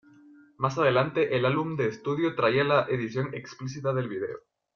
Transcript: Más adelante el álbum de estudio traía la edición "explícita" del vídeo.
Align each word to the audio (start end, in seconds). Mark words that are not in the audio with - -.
Más 0.57 0.79
adelante 0.79 1.37
el 1.37 1.45
álbum 1.45 1.75
de 1.77 1.87
estudio 1.87 2.33
traía 2.33 2.63
la 2.63 2.87
edición 2.89 3.35
"explícita" 3.35 3.93
del 3.93 4.09
vídeo. 4.09 4.39